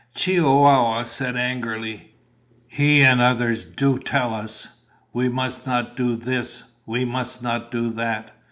Chihuahua 0.15 1.03
said 1.03 1.35
angrily, 1.37 2.15
"He 2.65 3.03
and 3.03 3.21
others 3.21 3.65
do 3.65 3.99
tell 3.99 4.33
us! 4.33 4.67
We 5.13 5.29
must 5.29 5.67
not 5.67 5.95
do 5.95 6.15
this, 6.15 6.63
we 6.87 7.05
must 7.05 7.43
not 7.43 7.69
do 7.69 7.91
that! 7.91 8.31